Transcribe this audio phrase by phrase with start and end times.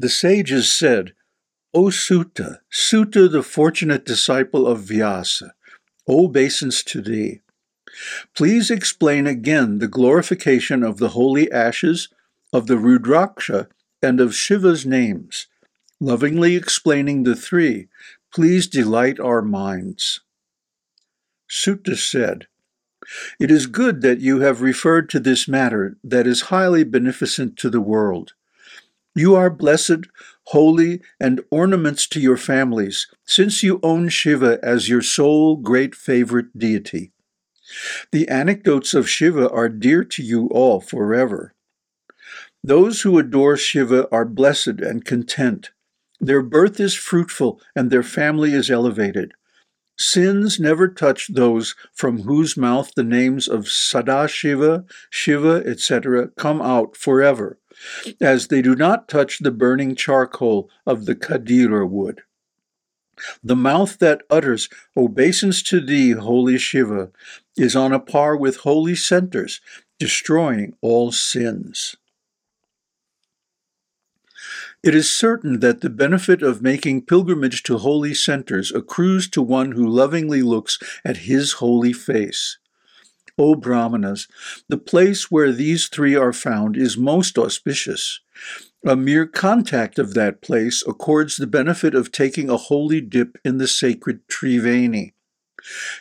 [0.00, 1.12] The sages said,
[1.74, 5.52] O Suta, Suta, the fortunate disciple of Vyasa,
[6.08, 7.42] obeisance to thee.
[8.34, 12.08] Please explain again the glorification of the holy ashes,
[12.50, 13.66] of the Rudraksha,
[14.02, 15.48] and of Shiva's names.
[16.00, 17.88] Lovingly explaining the three,
[18.32, 20.22] please delight our minds.
[21.46, 22.46] Suta said,
[23.38, 27.68] It is good that you have referred to this matter that is highly beneficent to
[27.68, 28.32] the world.
[29.14, 30.06] You are blessed,
[30.44, 36.56] holy, and ornaments to your families, since you own Shiva as your sole great favorite
[36.56, 37.12] deity.
[38.12, 41.54] The anecdotes of Shiva are dear to you all forever.
[42.62, 45.70] Those who adore Shiva are blessed and content.
[46.20, 49.32] Their birth is fruitful and their family is elevated.
[49.98, 56.28] Sins never touch those from whose mouth the names of Sadashiva, Shiva, etc.
[56.38, 57.58] come out forever,
[58.20, 62.22] as they do not touch the burning charcoal of the khadira wood.
[63.42, 67.10] The mouth that utters obeisance to thee, holy Shiva,
[67.56, 69.60] is on a par with holy centers,
[69.98, 71.96] destroying all sins.
[74.82, 79.72] It is certain that the benefit of making pilgrimage to holy centers accrues to one
[79.72, 82.58] who lovingly looks at his holy face.
[83.40, 84.28] O Brahmanas,
[84.68, 88.20] the place where these three are found is most auspicious.
[88.84, 93.56] A mere contact of that place accords the benefit of taking a holy dip in
[93.56, 95.14] the sacred Triveni.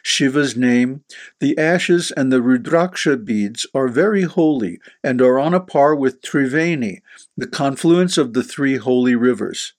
[0.03, 1.05] Shiva's name,
[1.39, 6.21] the ashes and the Rudraksha beads are very holy and are on a par with
[6.21, 7.01] Triveni,
[7.37, 9.73] the confluence of the three holy rivers.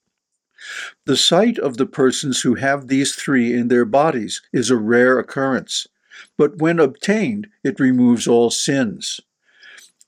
[1.04, 5.19] The sight of the persons who have these three in their bodies is a rare
[5.19, 5.87] occurrence,
[6.36, 9.20] but when obtained, it removes all sins.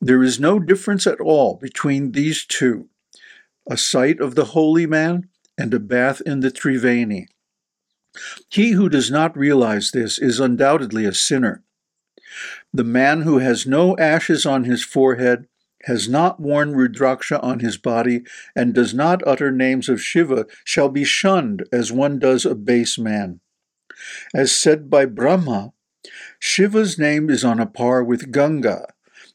[0.00, 2.88] There is no difference at all between these two
[3.70, 7.28] a sight of the holy man and a bath in the Triveni.
[8.48, 11.62] He who does not realize this is undoubtedly a sinner.
[12.72, 15.46] The man who has no ashes on his forehead,
[15.84, 18.24] has not worn Rudraksha on his body,
[18.54, 22.98] and does not utter names of Shiva shall be shunned as one does a base
[22.98, 23.40] man.
[24.34, 25.72] As said by Brahma,
[26.44, 28.92] Shiva's name is on a par with Ganga.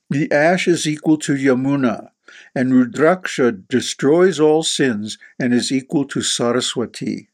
[0.09, 2.09] The ash is equal to Yamuna,
[2.53, 7.29] and Rudraksha destroys all sins and is equal to Saraswati.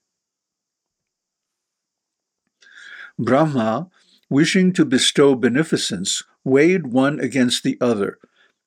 [3.17, 3.89] Brahma,
[4.29, 8.19] wishing to bestow beneficence, weighed one against the other.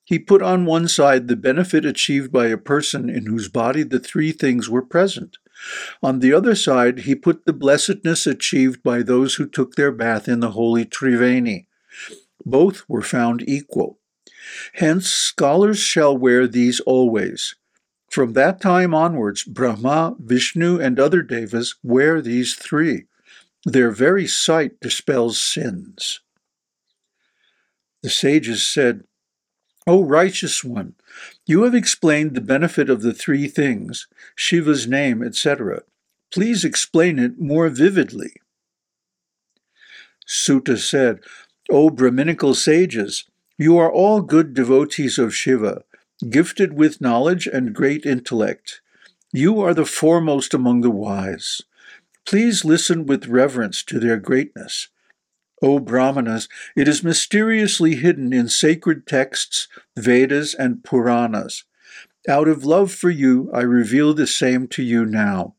[0.03, 3.99] He put on one side the benefit achieved by a person in whose body the
[3.99, 5.37] three things were present.
[6.03, 10.27] On the other side, he put the blessedness achieved by those who took their bath
[10.27, 11.67] in the holy Triveni.
[12.45, 13.99] Both were found equal.
[14.73, 17.55] Hence, scholars shall wear these always.
[18.09, 23.05] From that time onwards, Brahma, Vishnu, and other devas wear these three.
[23.65, 26.21] Their very sight dispels sins.
[28.01, 29.03] The sages said,
[29.87, 30.95] O righteous one,
[31.45, 35.83] you have explained the benefit of the three things, Shiva's name, etc.
[36.29, 38.33] Please explain it more vividly.
[40.25, 41.21] Suta said,
[41.69, 43.23] O Brahminical sages,
[43.57, 45.83] you are all good devotees of Shiva,
[46.29, 48.81] gifted with knowledge and great intellect.
[49.31, 51.61] You are the foremost among the wise.
[52.25, 54.89] Please listen with reverence to their greatness.
[55.61, 61.63] O Brahmanas, it is mysteriously hidden in sacred texts, Vedas, and Puranas.
[62.29, 65.55] Out of love for you, I reveal the same to you now.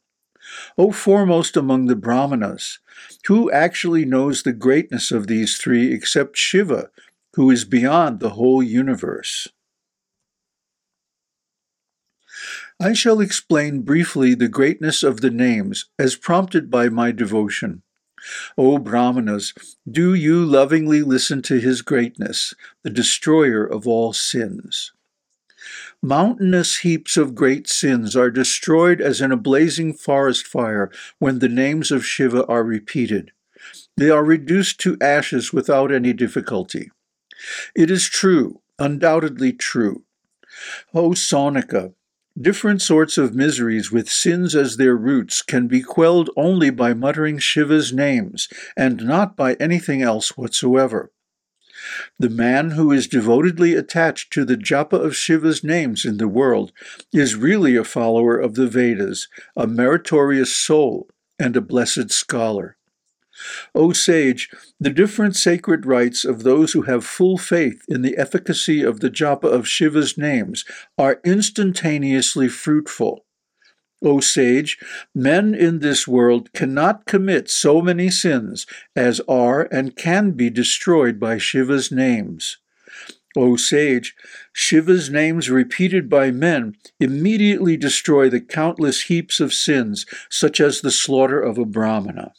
[0.77, 2.79] O foremost among the Brahmanas,
[3.27, 6.91] who actually knows the greatness of these three except Shiva,
[7.35, 9.49] who is beyond the whole universe?
[12.81, 17.83] I shall explain briefly the greatness of the names as prompted by my devotion.
[18.56, 19.55] O Brahmanas,
[19.91, 24.93] do you lovingly listen to his greatness, the destroyer of all sins.
[26.03, 31.49] Mountainous heaps of great sins are destroyed as in a blazing forest fire when the
[31.49, 33.32] names of Shiva are repeated.
[33.97, 36.91] They are reduced to ashes without any difficulty.
[37.75, 40.05] It is true, undoubtedly true.
[40.94, 41.94] O Saunaka,
[42.40, 47.38] Different sorts of miseries with sins as their roots can be quelled only by muttering
[47.38, 51.11] Shiva's names, and not by anything else whatsoever.
[52.19, 56.73] The man who is devotedly attached to the japa of Shiva's names in the world
[57.12, 59.26] is really a follower of the Vedas,
[59.56, 61.08] a meritorious soul,
[61.38, 62.78] and a blessed scholar.
[63.75, 64.50] O sage,
[64.81, 69.11] the different sacred rites of those who have full faith in the efficacy of the
[69.11, 70.64] japa of Shiva's names
[70.96, 73.25] are instantaneously fruitful.
[74.02, 74.79] O sage,
[75.14, 81.19] men in this world cannot commit so many sins as are and can be destroyed
[81.19, 82.58] by Shiva's names.
[83.37, 84.14] O sage,
[84.52, 90.90] Shiva's names repeated by men immediately destroy the countless heaps of sins, such as the
[90.90, 92.32] slaughter of a Brahmana.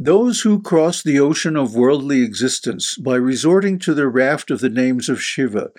[0.00, 4.68] Those who cross the ocean of worldly existence by resorting to the raft of the
[4.68, 5.70] names of Shiva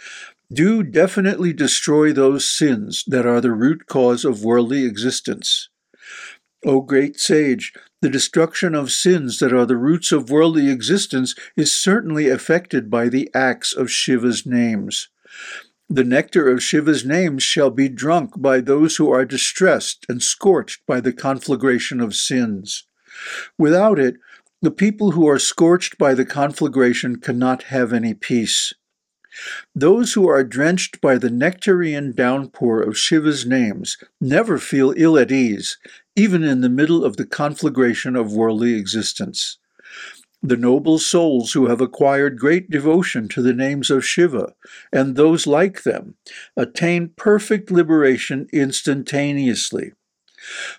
[0.51, 5.69] do definitely destroy those sins that are the root cause of worldly existence.
[6.66, 7.71] O great sage,
[8.01, 13.07] the destruction of sins that are the roots of worldly existence is certainly affected by
[13.07, 15.07] the acts of Shiva's names.
[15.88, 20.86] The nectar of Shiva's names shall be drunk by those who are distressed and scorched
[20.86, 22.86] by the conflagration of sins.
[23.57, 24.16] Without it,
[24.62, 28.74] the people who are scorched by the conflagration cannot have any peace.
[29.75, 35.31] Those who are drenched by the nectarian downpour of Shiva's names never feel ill at
[35.31, 35.77] ease,
[36.16, 39.57] even in the middle of the conflagration of worldly existence.
[40.42, 44.54] The noble souls who have acquired great devotion to the names of Shiva,
[44.92, 46.15] and those like them,
[46.57, 49.94] attain perfect liberation instantaneously.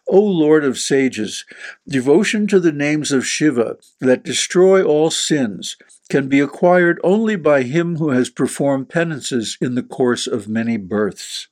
[0.09, 1.45] O Lord of sages,
[1.87, 5.77] devotion to the names of Shiva that destroy all sins
[6.09, 10.77] can be acquired only by him who has performed penances in the course of many
[10.77, 11.49] births.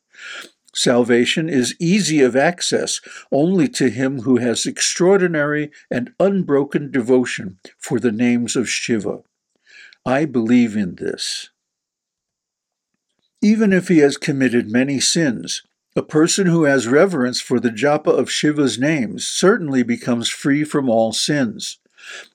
[0.74, 3.00] Salvation is easy of access
[3.32, 9.20] only to him who has extraordinary and unbroken devotion for the names of Shiva.
[10.04, 11.50] I believe in this.
[13.42, 15.62] Even if he has committed many sins,
[15.98, 20.88] a person who has reverence for the japa of Shiva's names certainly becomes free from
[20.88, 21.78] all sins.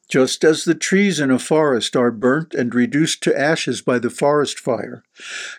[0.10, 4.10] Just as the trees in a forest are burnt and reduced to ashes by the
[4.10, 5.02] forest fire,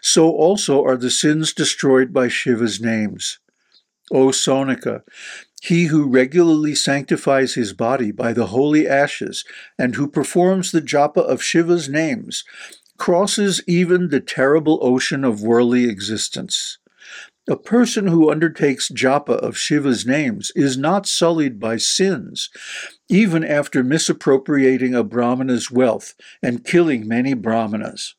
[0.03, 3.39] so also are the sins destroyed by Shiva's names.
[4.13, 5.03] O Saunaka,
[5.63, 9.47] he who regularly sanctifies his body by the holy ashes
[9.79, 12.45] and who performs the japa of Shiva's names
[12.99, 16.77] crosses even the terrible ocean of worldly existence.
[17.47, 22.49] A person who undertakes japa of Shiva's names is not sullied by sins,
[23.11, 28.15] even after misappropriating a Brahmana's wealth and killing many Brahmanas.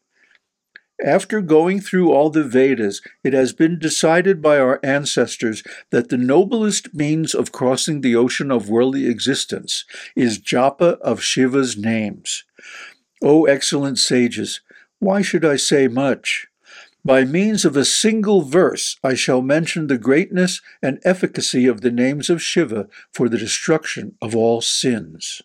[1.04, 6.18] After going through all the Vedas, it has been decided by our ancestors that the
[6.18, 9.86] noblest means of crossing the ocean of worldly existence
[10.16, 12.44] is japa of Shiva's names.
[13.24, 14.62] O excellent sages,
[15.00, 16.48] why should I say much?
[17.06, 21.92] By means of a single verse, I shall mention the greatness and efficacy of the
[21.92, 25.44] names of Shiva for the destruction of all sins.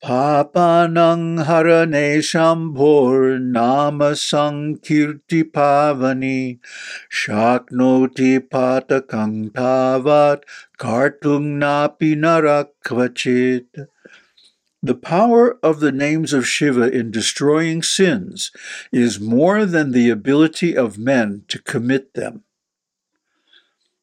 [0.00, 6.60] Papanang harane shambhor nama sankirti pavani
[7.10, 10.44] shaknoti patakang tavat
[10.78, 13.88] kartung napi narakvachit.
[14.82, 18.52] The power of the names of Shiva in destroying sins
[18.92, 22.44] is more than the ability of men to commit them.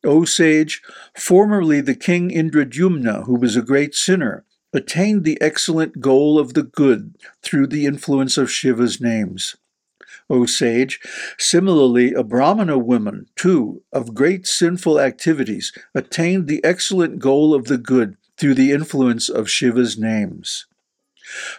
[0.03, 0.81] O sage,
[1.17, 6.63] formerly the king Indradyumna, who was a great sinner, attained the excellent goal of the
[6.63, 9.55] good through the influence of Shiva's names.
[10.29, 10.99] O sage,
[11.37, 17.77] similarly, a Brahmana woman, too, of great sinful activities, attained the excellent goal of the
[17.77, 20.65] good through the influence of Shiva's names.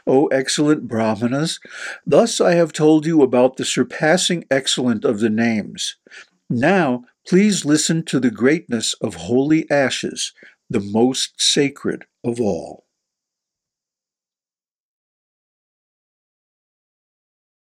[0.07, 1.59] O excellent Brahmanas,
[2.07, 5.97] thus I have told you about the surpassing excellence of the names.
[6.49, 10.33] Now, please listen to the greatness of holy ashes,
[10.71, 12.86] the most sacred of all.